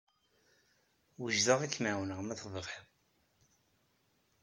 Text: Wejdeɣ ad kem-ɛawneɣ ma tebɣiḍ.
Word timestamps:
Wejdeɣ 1.19 1.59
ad 1.61 1.71
kem-ɛawneɣ 1.73 2.19
ma 2.23 2.35
tebɣiḍ. 2.39 2.67